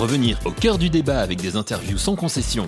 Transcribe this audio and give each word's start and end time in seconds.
Revenir 0.00 0.38
au 0.46 0.50
cœur 0.50 0.78
du 0.78 0.88
débat 0.88 1.20
avec 1.20 1.42
des 1.42 1.56
interviews 1.56 1.98
sans 1.98 2.16
concession. 2.16 2.66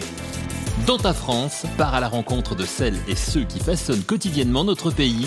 Dans 0.87 0.99
ta 0.99 1.15
France, 1.15 1.65
part 1.79 1.95
à 1.95 2.01
la 2.01 2.11
rencontre 2.11 2.55
de 2.55 2.67
celles 2.67 2.99
et 3.09 3.17
ceux 3.17 3.45
qui 3.45 3.59
façonnent 3.59 4.03
quotidiennement 4.03 4.65
notre 4.65 4.91
pays, 4.91 5.27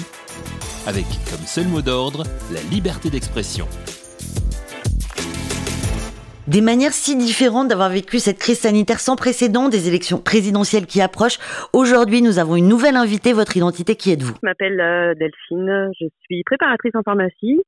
avec 0.85 1.07
comme 1.31 1.43
seul 1.47 1.67
mot 1.67 1.81
d'ordre 1.81 2.23
la 2.51 2.61
liberté 2.69 3.09
d'expression. 3.09 3.67
Des 6.47 6.61
manières 6.61 6.93
si 6.93 7.17
différentes 7.17 7.69
d'avoir 7.69 7.89
vécu 7.89 8.19
cette 8.19 8.37
crise 8.37 8.59
sanitaire 8.59 8.99
sans 8.99 9.15
précédent, 9.15 9.67
des 9.67 9.87
élections 9.87 10.19
présidentielles 10.19 10.85
qui 10.85 11.01
approchent. 11.01 11.39
Aujourd'hui, 11.73 12.21
nous 12.21 12.37
avons 12.37 12.55
une 12.55 12.67
nouvelle 12.67 12.97
invitée. 12.97 13.33
Votre 13.33 13.57
identité, 13.57 13.95
qui 13.95 14.11
êtes-vous? 14.11 14.35
Je 14.35 14.47
m'appelle 14.47 14.79
euh, 14.79 15.15
Delphine, 15.15 15.89
je 15.99 16.05
suis 16.21 16.43
préparatrice 16.45 16.93
en 16.93 17.01
pharmacie 17.01 17.63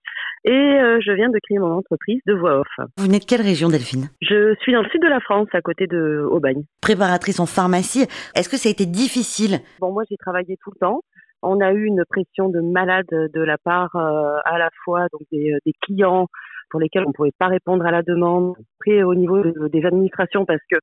et 0.46 0.52
euh, 0.52 1.00
je 1.04 1.12
viens 1.12 1.30
de 1.30 1.40
créer 1.44 1.58
mon 1.58 1.72
entreprise 1.72 2.22
de 2.28 2.36
voix 2.36 2.60
off. 2.60 2.68
Vous 2.98 3.06
venez 3.06 3.18
de 3.18 3.26
quelle 3.26 3.42
région, 3.42 3.70
Delphine? 3.70 4.10
Je 4.22 4.54
suis 4.62 4.74
dans 4.74 4.84
le 4.84 4.90
sud 4.90 5.02
de 5.02 5.08
la 5.08 5.22
France, 5.22 5.48
à 5.54 5.62
côté 5.62 5.88
de 5.88 6.24
Aubagne. 6.30 6.62
Préparatrice 6.80 7.40
en 7.40 7.48
pharmacie, 7.48 8.06
est-ce 8.36 8.48
que 8.48 8.58
ça 8.58 8.70
a 8.70 8.72
été 8.72 8.86
difficile? 8.86 9.62
Bon, 9.80 9.92
moi 9.92 10.04
j'ai 10.08 10.18
travaillé 10.18 10.56
tout 10.64 10.70
le 10.70 10.80
temps. 10.80 11.02
On 11.42 11.62
a 11.62 11.72
eu 11.72 11.86
une 11.86 12.04
pression 12.08 12.50
de 12.50 12.62
malade 12.62 13.08
de 13.10 13.42
la 13.42 13.58
part 13.58 13.96
euh, 13.96 14.38
à 14.46 14.60
la 14.60 14.70
fois 14.84 15.08
donc 15.12 15.22
des, 15.32 15.56
des 15.66 15.74
clients 15.82 16.28
pour 16.70 16.80
lesquels 16.80 17.04
on 17.06 17.10
ne 17.10 17.14
pouvait 17.14 17.32
pas 17.38 17.48
répondre 17.48 17.86
à 17.86 17.92
la 17.92 18.04
demande. 18.04 18.56
Au 18.88 19.16
niveau 19.16 19.44
des 19.68 19.86
administrations, 19.86 20.46
parce 20.46 20.62
que 20.72 20.78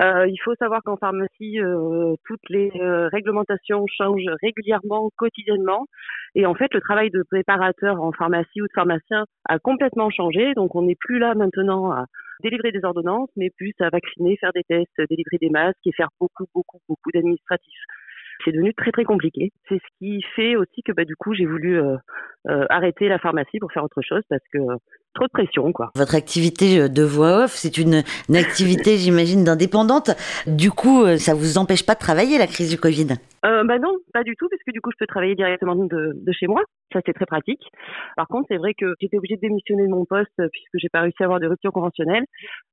euh, 0.00 0.28
il 0.28 0.38
faut 0.38 0.54
savoir 0.56 0.82
qu'en 0.84 0.96
pharmacie, 0.96 1.58
euh, 1.60 2.14
toutes 2.24 2.48
les 2.50 2.70
euh, 2.76 3.08
réglementations 3.08 3.84
changent 3.88 4.30
régulièrement, 4.42 5.10
quotidiennement. 5.16 5.86
Et 6.36 6.46
en 6.46 6.54
fait, 6.54 6.72
le 6.72 6.80
travail 6.80 7.10
de 7.10 7.24
préparateur 7.24 8.00
en 8.00 8.12
pharmacie 8.12 8.60
ou 8.62 8.66
de 8.66 8.72
pharmacien 8.74 9.24
a 9.48 9.58
complètement 9.58 10.10
changé. 10.10 10.54
Donc, 10.54 10.76
on 10.76 10.82
n'est 10.82 10.94
plus 10.94 11.18
là 11.18 11.34
maintenant 11.34 11.90
à 11.90 12.04
délivrer 12.44 12.70
des 12.70 12.84
ordonnances, 12.84 13.30
mais 13.36 13.50
plus 13.56 13.72
à 13.80 13.88
vacciner, 13.88 14.36
faire 14.36 14.52
des 14.54 14.62
tests, 14.62 15.08
délivrer 15.10 15.38
des 15.40 15.50
masques 15.50 15.84
et 15.86 15.92
faire 15.92 16.10
beaucoup, 16.20 16.44
beaucoup, 16.54 16.78
beaucoup 16.88 17.10
d'administratifs 17.12 17.82
c'est 18.44 18.52
devenu 18.52 18.74
très 18.74 18.92
très 18.92 19.04
compliqué. 19.04 19.52
C'est 19.68 19.76
ce 19.76 19.98
qui 19.98 20.22
fait 20.36 20.56
aussi 20.56 20.82
que 20.82 20.92
bah, 20.92 21.04
du 21.04 21.16
coup 21.16 21.34
j'ai 21.34 21.46
voulu 21.46 21.80
euh, 21.80 21.96
euh, 22.48 22.64
arrêter 22.68 23.08
la 23.08 23.18
pharmacie 23.18 23.58
pour 23.58 23.72
faire 23.72 23.84
autre 23.84 24.02
chose 24.02 24.22
parce 24.28 24.42
que 24.52 24.58
euh, 24.58 24.76
trop 25.14 25.26
de 25.26 25.32
pression 25.32 25.72
quoi. 25.72 25.90
Votre 25.96 26.14
activité 26.14 26.88
de 26.88 27.02
voix 27.02 27.44
off, 27.44 27.52
c'est 27.52 27.78
une, 27.78 28.02
une, 28.28 28.36
activité 28.36 28.96
j'imagine 28.96 29.44
d'indépendante. 29.44 30.10
Du 30.46 30.70
coup, 30.70 31.04
ça 31.16 31.34
vous 31.34 31.58
empêche 31.58 31.84
pas 31.84 31.94
de 31.94 32.00
travailler 32.00 32.38
la 32.38 32.46
crise 32.46 32.70
du 32.70 32.78
Covid? 32.78 33.14
Bah 33.42 33.78
non, 33.78 33.96
pas 34.12 34.24
du 34.24 34.34
tout, 34.36 34.48
parce 34.48 34.62
que 34.62 34.72
du 34.72 34.80
coup, 34.80 34.90
je 34.90 34.96
peux 34.98 35.06
travailler 35.06 35.34
directement 35.34 35.74
de, 35.74 36.12
de 36.14 36.32
chez 36.32 36.46
moi. 36.46 36.62
Ça, 36.92 37.00
c'est 37.04 37.12
très 37.12 37.26
pratique. 37.26 37.62
Par 38.16 38.26
contre, 38.26 38.46
c'est 38.48 38.56
vrai 38.56 38.74
que 38.74 38.94
j'étais 39.00 39.16
obligée 39.16 39.36
de 39.36 39.40
démissionner 39.40 39.84
de 39.84 39.90
mon 39.90 40.04
poste 40.04 40.42
puisque 40.52 40.74
j'ai 40.74 40.88
pas 40.88 41.00
réussi 41.00 41.16
à 41.20 41.24
avoir 41.24 41.40
de 41.40 41.46
rupture 41.46 41.72
conventionnelle. 41.72 42.24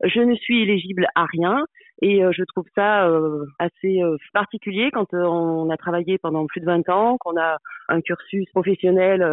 Je 0.04 0.20
ne 0.20 0.36
suis 0.36 0.64
éligible 0.64 1.08
à 1.16 1.26
rien 1.26 1.66
et 2.02 2.24
euh, 2.24 2.32
je 2.34 2.44
trouve 2.44 2.66
ça 2.76 3.08
euh, 3.08 3.46
assez 3.58 4.02
euh, 4.02 4.18
particulier 4.34 4.90
quand 4.92 5.14
on 5.14 5.70
a 5.70 5.78
travaillé 5.78 6.18
pendant 6.18 6.46
plus 6.46 6.60
de 6.60 6.66
20 6.66 6.90
ans, 6.90 7.18
qu'on 7.20 7.38
a 7.40 7.58
un 7.88 8.02
cursus 8.02 8.50
professionnel 8.52 9.26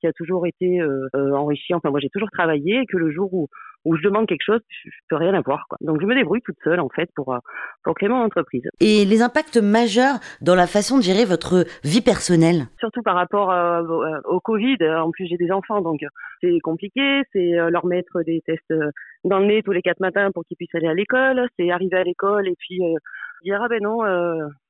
qui 0.00 0.06
a 0.06 0.12
toujours 0.12 0.46
été 0.46 0.80
enrichi. 1.14 1.74
Enfin, 1.74 1.90
moi, 1.90 1.98
j'ai 2.00 2.10
toujours 2.10 2.30
travaillé 2.30 2.80
et 2.80 2.86
que 2.86 2.98
le 2.98 3.10
jour 3.10 3.32
où 3.32 3.48
où 3.86 3.96
je 3.96 4.02
demande 4.02 4.26
quelque 4.26 4.44
chose, 4.44 4.60
je 4.84 4.90
peux 5.08 5.16
rien 5.16 5.32
avoir. 5.32 5.66
Quoi. 5.68 5.78
Donc 5.80 6.00
je 6.00 6.06
me 6.06 6.14
débrouille 6.14 6.42
toute 6.42 6.56
seule 6.64 6.80
en 6.80 6.88
fait 6.88 7.08
pour, 7.14 7.32
euh, 7.32 7.38
pour 7.84 7.94
créer 7.94 8.08
mon 8.08 8.22
entreprise. 8.22 8.64
Et 8.80 9.04
les 9.04 9.22
impacts 9.22 9.56
majeurs 9.56 10.16
dans 10.40 10.56
la 10.56 10.66
façon 10.66 10.98
de 10.98 11.02
gérer 11.02 11.24
votre 11.24 11.64
vie 11.84 12.02
personnelle? 12.02 12.66
Surtout 12.80 13.02
par 13.02 13.14
rapport 13.14 13.52
euh, 13.52 13.82
euh, 13.82 14.20
au 14.24 14.40
Covid. 14.40 14.76
En 14.98 15.10
plus 15.12 15.26
j'ai 15.26 15.36
des 15.36 15.52
enfants 15.52 15.80
donc 15.80 16.00
c'est 16.40 16.58
compliqué. 16.60 17.22
C'est 17.32 17.52
leur 17.70 17.86
mettre 17.86 18.22
des 18.22 18.42
tests 18.44 18.74
dans 19.24 19.38
le 19.38 19.46
nez 19.46 19.62
tous 19.62 19.72
les 19.72 19.82
quatre 19.82 20.00
matins 20.00 20.30
pour 20.34 20.44
qu'ils 20.44 20.56
puissent 20.56 20.74
aller 20.74 20.88
à 20.88 20.94
l'école. 20.94 21.48
C'est 21.58 21.70
arriver 21.70 21.96
à 21.96 22.04
l'école 22.04 22.48
et 22.48 22.54
puis 22.58 22.80
dire 23.44 23.60
ah 23.62 23.68
ben 23.68 23.82
non 23.82 24.02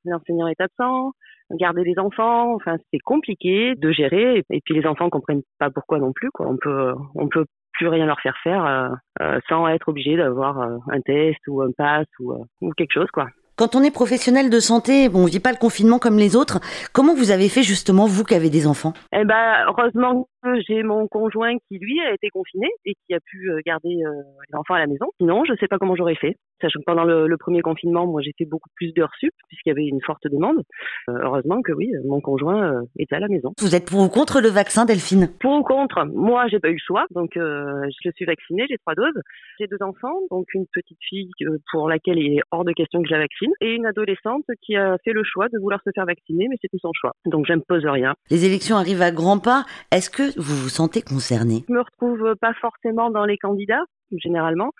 l'enseignant 0.04 0.48
est 0.48 0.60
absent 0.60 1.12
garder 1.52 1.84
les 1.84 1.98
enfants 1.98 2.54
enfin 2.54 2.76
c'est 2.92 2.98
compliqué 2.98 3.74
de 3.76 3.92
gérer 3.92 4.42
et 4.50 4.60
puis 4.64 4.74
les 4.74 4.86
enfants 4.86 5.08
comprennent 5.10 5.42
pas 5.58 5.70
pourquoi 5.70 5.98
non 5.98 6.12
plus 6.12 6.30
quoi 6.30 6.48
on 6.48 6.56
peut 6.56 6.92
on 7.14 7.28
peut 7.28 7.46
plus 7.76 7.88
rien 7.88 8.06
leur 8.06 8.20
faire 8.20 8.36
faire 8.42 8.64
euh, 8.64 8.88
euh, 9.20 9.40
sans 9.48 9.68
être 9.68 9.88
obligé 9.88 10.16
d'avoir 10.16 10.60
euh, 10.60 10.78
un 10.90 11.00
test 11.00 11.38
ou 11.46 11.62
un 11.62 11.70
pass 11.76 12.06
ou, 12.20 12.34
ou 12.60 12.72
quelque 12.72 12.92
chose 12.92 13.10
quoi. 13.12 13.28
Quand 13.56 13.74
on 13.74 13.82
est 13.82 13.90
professionnel 13.90 14.50
de 14.50 14.60
santé, 14.60 15.08
bon, 15.08 15.22
on 15.22 15.24
vit 15.26 15.40
pas 15.40 15.50
le 15.50 15.56
confinement 15.56 15.98
comme 15.98 16.18
les 16.18 16.36
autres. 16.36 16.60
Comment 16.92 17.14
vous 17.14 17.30
avez 17.30 17.48
fait 17.48 17.62
justement 17.62 18.06
vous 18.06 18.22
qui 18.22 18.34
avez 18.34 18.50
des 18.50 18.66
enfants? 18.66 18.92
Eh 19.12 19.24
ben, 19.24 19.64
heureusement 19.66 20.28
j'ai 20.68 20.82
mon 20.82 21.08
conjoint 21.08 21.56
qui 21.68 21.78
lui 21.78 22.00
a 22.00 22.14
été 22.14 22.28
confiné 22.28 22.68
et 22.84 22.94
qui 22.94 23.14
a 23.14 23.18
pu 23.20 23.50
garder 23.66 23.88
les 23.88 24.54
enfants 24.56 24.74
à 24.74 24.78
la 24.78 24.86
maison. 24.86 25.06
Sinon, 25.18 25.44
je 25.44 25.54
sais 25.58 25.66
pas 25.66 25.78
comment 25.78 25.96
j'aurais 25.96 26.14
fait. 26.14 26.36
Sachant 26.60 26.78
que 26.80 26.84
pendant 26.86 27.04
le, 27.04 27.26
le, 27.26 27.36
premier 27.36 27.60
confinement, 27.60 28.06
moi, 28.06 28.22
j'ai 28.22 28.32
fait 28.38 28.46
beaucoup 28.46 28.70
plus 28.76 28.92
d'heures 28.94 29.12
sup 29.20 29.32
puisqu'il 29.48 29.68
y 29.70 29.72
avait 29.72 29.86
une 29.86 30.00
forte 30.00 30.26
demande. 30.26 30.62
Euh, 31.08 31.18
heureusement 31.22 31.60
que 31.60 31.72
oui, 31.72 31.90
mon 32.06 32.20
conjoint 32.20 32.72
euh, 32.72 32.82
était 32.98 33.16
à 33.16 33.20
la 33.20 33.28
maison. 33.28 33.52
Vous 33.60 33.74
êtes 33.74 33.86
pour 33.86 34.00
ou 34.00 34.08
contre 34.08 34.40
le 34.40 34.48
vaccin, 34.48 34.86
Delphine? 34.86 35.28
Pour 35.40 35.52
ou 35.52 35.62
contre 35.62 36.04
Moi, 36.06 36.46
j'ai 36.48 36.58
pas 36.58 36.68
eu 36.68 36.72
le 36.72 36.84
choix, 36.84 37.04
donc 37.10 37.36
euh, 37.36 37.86
je 38.02 38.10
suis 38.12 38.24
vaccinée, 38.24 38.64
j'ai 38.70 38.78
trois 38.78 38.94
doses. 38.94 39.20
J'ai 39.58 39.66
deux 39.66 39.82
enfants, 39.82 40.18
donc 40.30 40.46
une 40.54 40.66
petite 40.72 40.98
fille 41.06 41.30
euh, 41.42 41.58
pour 41.70 41.88
laquelle 41.88 42.18
il 42.18 42.38
est 42.38 42.42
hors 42.50 42.64
de 42.64 42.72
question 42.72 43.02
que 43.02 43.08
je 43.08 43.12
la 43.12 43.20
vaccine, 43.20 43.45
et 43.60 43.74
une 43.74 43.86
adolescente 43.86 44.44
qui 44.62 44.76
a 44.76 44.96
fait 45.04 45.12
le 45.12 45.22
choix 45.24 45.48
de 45.48 45.58
vouloir 45.58 45.80
se 45.84 45.90
faire 45.94 46.06
vacciner, 46.06 46.46
mais 46.48 46.56
c'était 46.60 46.78
son 46.80 46.92
choix. 46.92 47.12
Donc 47.24 47.46
j'impose 47.46 47.84
rien. 47.86 48.14
Les 48.30 48.44
élections 48.44 48.76
arrivent 48.76 49.02
à 49.02 49.10
grands 49.10 49.38
pas. 49.38 49.64
Est-ce 49.90 50.10
que 50.10 50.38
vous 50.38 50.56
vous 50.56 50.68
sentez 50.68 51.02
concerné 51.02 51.64
Je 51.68 51.72
me 51.72 51.80
retrouve 51.80 52.34
pas 52.40 52.54
forcément 52.54 53.10
dans 53.10 53.24
les 53.24 53.38
candidats, 53.38 53.84
généralement. 54.12 54.72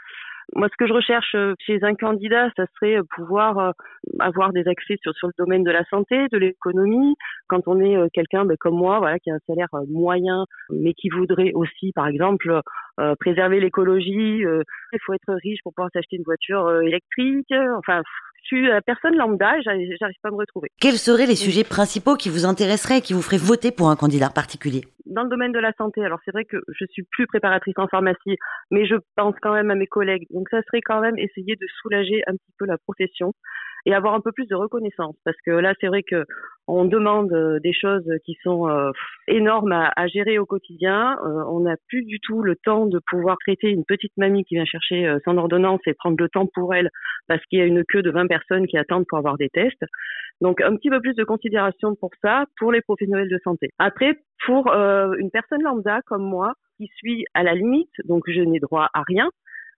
Moi, 0.54 0.68
ce 0.70 0.76
que 0.76 0.86
je 0.86 0.92
recherche 0.92 1.34
euh, 1.34 1.54
chez 1.58 1.82
un 1.82 1.94
candidat, 1.94 2.50
ça 2.56 2.66
serait 2.74 2.98
euh, 2.98 3.02
pouvoir 3.16 3.58
euh, 3.58 3.72
avoir 4.20 4.52
des 4.52 4.68
accès 4.68 4.96
sur, 5.02 5.12
sur 5.14 5.26
le 5.26 5.32
domaine 5.36 5.64
de 5.64 5.72
la 5.72 5.84
santé, 5.86 6.28
de 6.30 6.38
l'économie. 6.38 7.16
Quand 7.48 7.66
on 7.66 7.80
est 7.80 7.96
quelqu'un 8.12 8.44
ben, 8.44 8.56
comme 8.58 8.76
moi, 8.76 8.98
voilà, 8.98 9.18
qui 9.18 9.30
a 9.30 9.34
un 9.34 9.40
salaire 9.46 9.68
moyen, 9.88 10.44
mais 10.70 10.94
qui 10.94 11.08
voudrait 11.08 11.52
aussi, 11.54 11.92
par 11.94 12.06
exemple, 12.06 12.60
préserver 13.20 13.60
l'écologie, 13.60 14.40
il 14.40 14.98
faut 15.04 15.14
être 15.14 15.34
riche 15.42 15.60
pour 15.62 15.74
pouvoir 15.74 15.90
s'acheter 15.92 16.16
une 16.16 16.24
voiture 16.24 16.82
électrique. 16.82 17.52
Enfin, 17.78 18.02
je 18.42 18.56
suis 18.56 18.68
personne 18.86 19.16
lambda, 19.16 19.60
j'arrive 19.60 19.88
pas 20.22 20.28
à 20.28 20.32
me 20.32 20.36
retrouver. 20.36 20.68
Quels 20.80 20.98
seraient 20.98 21.26
les 21.26 21.34
sujets 21.34 21.64
principaux 21.64 22.14
qui 22.14 22.28
vous 22.28 22.46
intéresseraient 22.46 22.98
et 22.98 23.00
qui 23.00 23.12
vous 23.12 23.22
feraient 23.22 23.38
voter 23.38 23.72
pour 23.72 23.90
un 23.90 23.96
candidat 23.96 24.30
particulier? 24.30 24.82
Dans 25.04 25.22
le 25.22 25.28
domaine 25.28 25.52
de 25.52 25.58
la 25.58 25.72
santé, 25.78 26.04
alors 26.04 26.20
c'est 26.24 26.30
vrai 26.30 26.44
que 26.44 26.56
je 26.68 26.84
suis 26.90 27.04
plus 27.10 27.26
préparatrice 27.26 27.74
en 27.76 27.88
pharmacie, 27.88 28.36
mais 28.70 28.86
je 28.86 28.96
pense 29.16 29.34
quand 29.42 29.52
même 29.52 29.70
à 29.70 29.74
mes 29.74 29.86
collègues. 29.86 30.26
Donc 30.30 30.48
ça 30.50 30.62
serait 30.62 30.80
quand 30.80 31.00
même 31.00 31.18
essayer 31.18 31.56
de 31.56 31.66
soulager 31.80 32.22
un 32.26 32.32
petit 32.32 32.52
peu 32.58 32.66
la 32.66 32.78
profession 32.78 33.32
et 33.86 33.94
avoir 33.94 34.14
un 34.14 34.20
peu 34.20 34.32
plus 34.32 34.46
de 34.46 34.54
reconnaissance 34.54 35.16
parce 35.24 35.36
que 35.46 35.52
là 35.52 35.72
c'est 35.80 35.86
vrai 35.86 36.02
que 36.02 36.24
on 36.68 36.84
demande 36.84 37.32
euh, 37.32 37.60
des 37.60 37.72
choses 37.72 38.08
qui 38.24 38.36
sont 38.42 38.68
euh, 38.68 38.90
énormes 39.28 39.72
à, 39.72 40.06
gérer 40.08 40.38
au 40.38 40.46
quotidien. 40.46 41.16
Euh, 41.24 41.44
on 41.48 41.60
n'a 41.60 41.76
plus 41.88 42.04
du 42.04 42.18
tout 42.20 42.42
le 42.42 42.56
temps 42.56 42.86
de 42.86 43.00
pouvoir 43.08 43.36
traiter 43.38 43.70
une 43.70 43.84
petite 43.84 44.16
mamie 44.16 44.44
qui 44.44 44.56
vient 44.56 44.64
chercher 44.64 45.16
son 45.24 45.38
ordonnance 45.38 45.80
et 45.86 45.94
prendre 45.94 46.16
le 46.18 46.28
temps 46.28 46.46
pour 46.52 46.74
elle 46.74 46.90
parce 47.28 47.44
qu'il 47.46 47.58
y 47.58 47.62
a 47.62 47.66
une 47.66 47.84
queue 47.84 48.02
de 48.02 48.10
20 48.10 48.26
personnes 48.26 48.66
qui 48.66 48.76
attendent 48.78 49.06
pour 49.08 49.18
avoir 49.18 49.36
des 49.36 49.48
tests. 49.48 49.84
Donc 50.40 50.60
un 50.60 50.74
petit 50.76 50.90
peu 50.90 51.00
plus 51.00 51.14
de 51.14 51.24
considération 51.24 51.94
pour 51.94 52.10
ça 52.22 52.44
pour 52.58 52.72
les 52.72 52.80
professionnels 52.80 53.28
de 53.28 53.38
santé. 53.44 53.70
Après 53.78 54.18
pour 54.44 54.72
une 54.72 55.30
personne 55.30 55.62
lambda 55.62 56.00
comme 56.06 56.22
moi 56.22 56.52
qui 56.76 56.88
suis 56.96 57.24
à 57.34 57.42
la 57.42 57.54
limite, 57.54 57.92
donc 58.04 58.24
je 58.26 58.40
n'ai 58.40 58.60
droit 58.60 58.88
à 58.92 59.02
rien, 59.06 59.28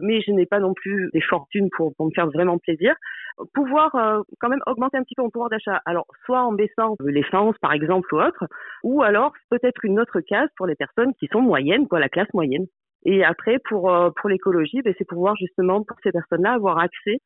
mais 0.00 0.20
je 0.20 0.32
n'ai 0.32 0.46
pas 0.46 0.60
non 0.60 0.74
plus 0.74 1.10
des 1.12 1.20
fortunes 1.20 1.68
pour, 1.76 1.94
pour 1.96 2.06
me 2.06 2.12
faire 2.12 2.26
vraiment 2.26 2.58
plaisir. 2.58 2.94
Pouvoir 3.54 3.94
euh, 3.94 4.22
quand 4.40 4.48
même 4.48 4.62
augmenter 4.66 4.96
un 4.96 5.02
petit 5.02 5.14
peu 5.14 5.22
mon 5.22 5.30
pouvoir 5.30 5.50
d'achat. 5.50 5.80
Alors, 5.86 6.06
soit 6.24 6.42
en 6.42 6.52
baissant 6.52 6.96
l'essence, 7.04 7.56
par 7.60 7.72
exemple, 7.72 8.12
ou 8.14 8.20
autre, 8.20 8.44
ou 8.82 9.02
alors 9.02 9.32
peut-être 9.50 9.84
une 9.84 10.00
autre 10.00 10.20
case 10.20 10.48
pour 10.56 10.66
les 10.66 10.74
personnes 10.74 11.14
qui 11.14 11.28
sont 11.28 11.40
moyennes, 11.40 11.86
quoi, 11.86 12.00
la 12.00 12.08
classe 12.08 12.32
moyenne. 12.34 12.66
Et 13.04 13.24
après, 13.24 13.58
pour, 13.68 13.92
euh, 13.92 14.10
pour 14.16 14.28
l'écologie, 14.28 14.82
ben, 14.82 14.92
c'est 14.98 15.06
pouvoir 15.06 15.36
justement, 15.36 15.82
pour 15.84 15.96
ces 16.02 16.10
personnes-là, 16.10 16.52
avoir 16.52 16.78
accès 16.78 17.18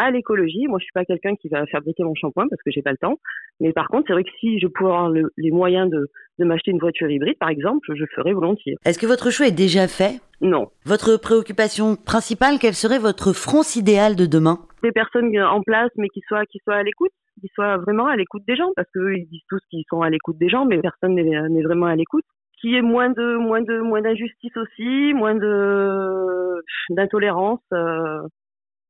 à 0.00 0.10
l'écologie. 0.10 0.66
Moi, 0.66 0.78
je 0.78 0.84
suis 0.84 0.92
pas 0.92 1.04
quelqu'un 1.04 1.34
qui 1.36 1.48
va 1.48 1.66
fabriquer 1.66 2.02
mon 2.02 2.14
shampoing 2.14 2.46
parce 2.48 2.62
que 2.62 2.70
j'ai 2.70 2.82
pas 2.82 2.90
le 2.90 2.96
temps. 2.96 3.18
Mais 3.60 3.72
par 3.72 3.88
contre, 3.88 4.04
c'est 4.06 4.12
vrai 4.12 4.24
que 4.24 4.30
si 4.40 4.58
je 4.58 4.66
pouvais 4.66 4.90
avoir 4.90 5.10
les 5.10 5.50
moyens 5.50 5.90
de, 5.90 6.08
de 6.38 6.44
m'acheter 6.44 6.70
une 6.70 6.78
voiture 6.78 7.10
hybride, 7.10 7.38
par 7.38 7.50
exemple, 7.50 7.86
je 7.94 8.00
le 8.00 8.08
ferais 8.14 8.32
volontiers. 8.32 8.76
Est-ce 8.84 8.98
que 8.98 9.06
votre 9.06 9.30
choix 9.30 9.46
est 9.46 9.56
déjà 9.56 9.88
fait? 9.88 10.20
Non. 10.40 10.68
Votre 10.86 11.16
préoccupation 11.16 11.96
principale, 11.96 12.56
quel 12.60 12.74
serait 12.74 12.98
votre 12.98 13.32
France 13.32 13.76
idéal 13.76 14.16
de 14.16 14.26
demain? 14.26 14.58
Des 14.82 14.92
personnes 14.92 15.38
en 15.38 15.60
place, 15.60 15.90
mais 15.96 16.08
qui 16.08 16.22
soient, 16.26 16.46
qui 16.46 16.58
soient 16.64 16.76
à 16.76 16.82
l'écoute 16.82 17.12
qui 17.40 17.48
soient 17.54 17.78
vraiment 17.78 18.06
à 18.06 18.16
l'écoute 18.16 18.42
des 18.46 18.54
gens, 18.54 18.70
parce 18.76 18.88
qu'eux, 18.92 19.16
ils 19.16 19.26
disent 19.26 19.46
tous 19.48 19.60
qu'ils 19.70 19.84
sont 19.88 20.02
à 20.02 20.10
l'écoute 20.10 20.36
des 20.36 20.50
gens, 20.50 20.66
mais 20.66 20.78
personne 20.78 21.14
n'est 21.14 21.62
vraiment 21.62 21.86
à 21.86 21.96
l'écoute 21.96 22.24
qui 22.60 22.76
est 22.76 22.82
moins 22.82 23.08
de 23.10 23.36
moins 23.36 23.62
de 23.62 23.80
moins 23.80 24.02
d'injustice 24.02 24.56
aussi, 24.56 25.14
moins 25.14 25.34
de 25.34 26.62
d'intolérance. 26.90 27.62
Euh, 27.72 28.20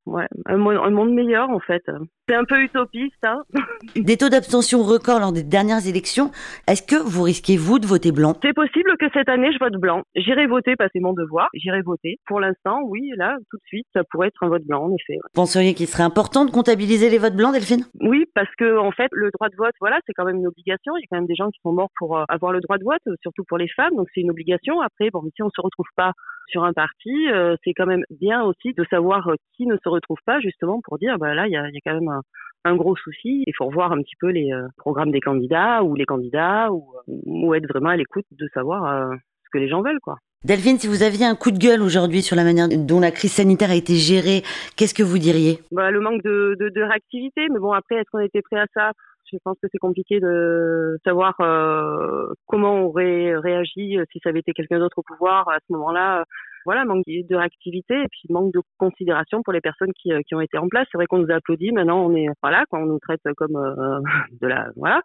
ouais, 0.06 0.26
un, 0.47 0.56
monde 0.56 1.12
meilleur 1.12 1.50
en 1.50 1.61
fait. 1.61 1.82
C'est 2.29 2.35
un 2.35 2.44
peu 2.44 2.61
utopiste. 2.61 3.25
Hein 3.25 3.43
des 3.97 4.17
taux 4.17 4.29
d'abstention 4.29 4.82
records 4.82 5.20
lors 5.20 5.32
des 5.32 5.43
dernières 5.43 5.87
élections. 5.87 6.31
Est-ce 6.69 6.82
que 6.82 6.97
vous 6.97 7.23
risquez, 7.23 7.56
vous, 7.56 7.79
de 7.79 7.87
voter 7.87 8.12
blanc? 8.12 8.35
C'est 8.43 8.55
possible 8.55 8.97
que 8.99 9.06
cette 9.12 9.29
année, 9.29 9.50
je 9.52 9.58
vote 9.58 9.75
blanc. 9.75 10.02
J'irai 10.14 10.47
voter, 10.47 10.76
parce 10.76 10.88
que 10.88 10.99
c'est 10.99 11.02
mon 11.02 11.12
devoir. 11.12 11.49
J'irai 11.55 11.82
voter. 11.82 12.19
Pour 12.26 12.41
l'instant, 12.41 12.81
oui, 12.85 13.11
là, 13.17 13.37
tout 13.50 13.56
de 13.56 13.62
suite, 13.67 13.87
ça 13.93 14.02
pourrait 14.11 14.29
être 14.29 14.43
un 14.43 14.49
vote 14.49 14.62
blanc, 14.64 14.85
en 14.85 14.94
effet. 14.94 15.14
Vous 15.14 15.29
penseriez 15.35 15.75
qu'il 15.75 15.88
serait 15.88 16.05
important 16.05 16.44
de 16.44 16.50
comptabiliser 16.50 17.11
les 17.11 17.19
votes 17.19 17.35
blancs, 17.35 17.52
Delphine? 17.52 17.85
Oui, 18.00 18.26
parce 18.35 18.55
que, 18.56 18.79
en 18.79 18.93
fait, 18.93 19.08
le 19.12 19.31
droit 19.32 19.49
de 19.49 19.56
vote, 19.56 19.75
voilà, 19.81 19.99
c'est 20.06 20.12
quand 20.12 20.25
même 20.25 20.37
une 20.37 20.47
obligation. 20.47 20.97
Il 20.97 21.00
y 21.00 21.05
a 21.05 21.06
quand 21.11 21.19
même 21.19 21.26
des 21.26 21.35
gens 21.35 21.49
qui 21.50 21.58
sont 21.62 21.73
morts 21.73 21.91
pour 21.99 22.17
euh, 22.17 22.25
avoir 22.29 22.52
le 22.52 22.61
droit 22.61 22.79
de 22.79 22.85
vote, 22.85 23.17
surtout 23.23 23.43
pour 23.49 23.58
les 23.58 23.69
femmes. 23.69 23.94
Donc, 23.97 24.06
c'est 24.14 24.20
une 24.20 24.31
obligation. 24.31 24.81
Après, 24.81 25.11
bon, 25.11 25.23
si 25.35 25.43
on 25.43 25.50
se 25.50 25.61
retrouve 25.61 25.88
pas 25.97 26.12
sur 26.50 26.64
un 26.64 26.73
parti, 26.73 27.29
euh, 27.31 27.56
c'est 27.64 27.73
quand 27.73 27.87
même 27.87 28.05
bien 28.11 28.43
aussi 28.43 28.73
de 28.76 28.85
savoir 28.91 29.29
euh, 29.29 29.35
qui 29.56 29.67
ne 29.67 29.76
se 29.76 29.88
retrouve 29.90 30.19
pas, 30.25 30.40
justement, 30.40 30.81
pour 30.82 30.98
dire, 30.98 31.19
bah 31.19 31.34
là, 31.34 31.46
il 31.46 31.52
y 31.52 31.56
a, 31.56 31.69
y 31.69 31.76
a 31.76 31.81
quand 31.84 31.94
même 31.94 32.08
un, 32.08 32.22
un 32.64 32.76
gros 32.76 32.96
souci. 32.96 33.44
Il 33.46 33.52
faut 33.56 33.66
revoir 33.66 33.92
un 33.92 34.02
petit 34.02 34.16
peu 34.20 34.28
les 34.28 34.52
euh, 34.52 34.66
programmes 34.76 35.10
des 35.10 35.20
candidats 35.20 35.82
ou 35.82 35.94
les 35.94 36.04
candidats 36.04 36.72
ou, 36.72 36.84
euh, 37.08 37.12
ou 37.26 37.54
être 37.54 37.69
vraiment 37.69 37.90
à 37.90 37.96
l'écoute 37.96 38.26
de 38.32 38.48
savoir 38.54 38.87
euh, 38.87 39.14
ce 39.44 39.50
que 39.52 39.58
les 39.58 39.69
gens 39.69 39.82
veulent, 39.82 40.00
quoi. 40.00 40.16
Delphine, 40.42 40.78
si 40.78 40.87
vous 40.88 41.02
aviez 41.02 41.26
un 41.26 41.34
coup 41.34 41.50
de 41.50 41.58
gueule 41.58 41.82
aujourd'hui 41.82 42.22
sur 42.22 42.34
la 42.34 42.44
manière 42.44 42.66
dont 42.70 43.00
la 43.00 43.10
crise 43.10 43.32
sanitaire 43.32 43.70
a 43.70 43.75
été 43.75 43.96
gérée, 43.96 44.42
qu'est-ce 44.75 44.94
que 44.94 45.02
vous 45.02 45.19
diriez? 45.19 45.58
Bah, 45.70 45.90
Le 45.90 46.00
manque 46.00 46.22
de, 46.22 46.56
de, 46.58 46.70
de 46.70 46.81
réactivité, 46.81 47.46
mais 47.52 47.58
bon, 47.58 47.72
après, 47.72 47.96
est-ce 47.96 48.10
qu'on 48.10 48.20
était 48.20 48.40
prêt 48.40 48.58
à 48.58 48.64
ça? 48.72 48.92
Je 49.31 49.37
pense 49.44 49.58
que 49.62 49.69
c'est 49.70 49.78
compliqué 49.78 50.19
de 50.19 50.98
savoir 51.04 51.34
euh, 51.40 52.32
comment 52.46 52.76
on 52.76 52.84
aurait 52.87 53.37
réagi 53.37 53.98
si 54.10 54.19
ça 54.22 54.31
avait 54.31 54.40
été 54.40 54.52
quelqu'un 54.52 54.78
d'autre 54.78 54.98
au 54.98 55.02
pouvoir 55.02 55.46
à 55.50 55.58
ce 55.58 55.72
moment-là 55.75 56.25
voilà, 56.64 56.84
manque 56.84 57.04
de 57.06 57.36
réactivité 57.36 57.94
et 57.94 58.08
puis 58.10 58.22
manque 58.28 58.52
de 58.52 58.60
considération 58.78 59.42
pour 59.42 59.52
les 59.52 59.60
personnes 59.60 59.92
qui, 60.00 60.12
euh, 60.12 60.20
qui 60.26 60.34
ont 60.34 60.40
été 60.40 60.58
en 60.58 60.68
place. 60.68 60.86
C'est 60.90 60.98
vrai 60.98 61.06
qu'on 61.06 61.18
nous 61.18 61.30
a 61.30 61.36
applaudi, 61.36 61.72
maintenant 61.72 62.04
on 62.04 62.14
est 62.14 62.26
voilà, 62.42 62.64
quand 62.70 62.82
on 62.82 62.86
nous 62.86 62.98
traite 62.98 63.20
comme 63.36 63.56
euh, 63.56 64.00
de 64.40 64.46
la 64.46 64.68
voilà. 64.76 65.02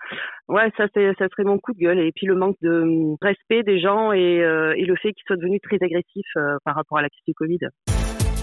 Ouais, 0.48 0.72
ça 0.78 0.88
c'est 0.94 1.14
ça 1.18 1.28
serait 1.30 1.44
mon 1.44 1.58
coup 1.58 1.74
de 1.74 1.80
gueule 1.80 2.00
et 2.00 2.12
puis 2.16 2.28
le 2.28 2.36
manque 2.36 2.58
de 2.62 2.82
hum, 2.82 3.18
respect 3.22 3.64
des 3.64 3.80
gens 3.80 4.12
et, 4.12 4.44
euh, 4.44 4.74
et 4.78 4.86
le 4.86 4.96
fait 4.96 5.14
qu'ils 5.14 5.24
soient 5.28 5.38
devenus 5.38 5.62
très 5.62 5.78
agressifs 5.82 6.34
par 6.64 6.76
rapport 6.76 6.98
à 6.98 7.02
la 7.02 7.10
crise 7.10 7.24
du 7.28 7.34
Covid. 7.34 7.60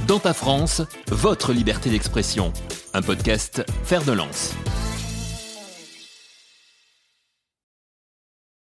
Dans 0.09 0.19
ta 0.19 0.35
France, 0.35 0.83
votre 1.11 1.53
liberté 1.53 1.91
d'expression, 1.91 2.53
un 2.95 3.03
podcast 3.03 3.65
Faire 3.85 4.05
de 4.05 4.17
lance. 4.17 4.72